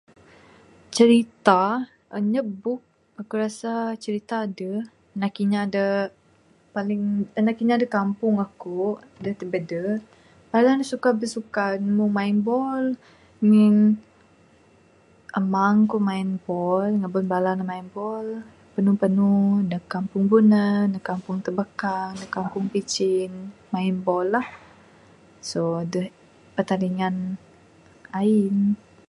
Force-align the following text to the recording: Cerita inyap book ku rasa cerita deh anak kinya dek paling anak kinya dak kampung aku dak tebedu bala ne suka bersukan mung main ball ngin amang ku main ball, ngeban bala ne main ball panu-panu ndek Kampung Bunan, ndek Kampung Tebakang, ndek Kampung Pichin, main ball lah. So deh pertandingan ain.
Cerita 0.97 1.61
inyap 2.19 2.47
book 2.61 2.81
ku 3.29 3.33
rasa 3.43 3.71
cerita 4.03 4.37
deh 4.57 4.79
anak 5.15 5.31
kinya 5.37 5.61
dek 5.75 6.07
paling 6.75 7.03
anak 7.39 7.55
kinya 7.59 7.75
dak 7.81 7.93
kampung 7.97 8.35
aku 8.45 8.79
dak 9.23 9.37
tebedu 9.39 9.83
bala 10.51 10.69
ne 10.73 10.85
suka 10.93 11.09
bersukan 11.19 11.77
mung 11.97 12.13
main 12.17 12.37
ball 12.47 12.83
ngin 13.47 13.75
amang 15.39 15.77
ku 15.91 15.97
main 16.09 16.29
ball, 16.47 16.85
ngeban 16.99 17.25
bala 17.33 17.51
ne 17.55 17.63
main 17.71 17.87
ball 17.95 18.27
panu-panu 18.73 19.33
ndek 19.67 19.83
Kampung 19.93 20.23
Bunan, 20.31 20.79
ndek 20.89 21.05
Kampung 21.09 21.37
Tebakang, 21.45 22.11
ndek 22.15 22.31
Kampung 22.37 22.65
Pichin, 22.73 23.31
main 23.73 23.95
ball 24.05 24.27
lah. 24.35 24.47
So 25.49 25.61
deh 25.93 26.07
pertandingan 26.55 27.15
ain. 28.23 28.55